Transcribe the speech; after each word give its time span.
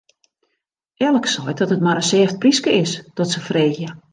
Elk 1.07 1.25
seit 1.33 1.57
dat 1.61 1.73
it 1.75 1.83
mar 1.85 1.99
in 2.01 2.09
sêft 2.11 2.39
pryske 2.41 2.71
is, 2.83 2.93
dat 3.17 3.29
se 3.33 3.39
freegje. 3.47 3.89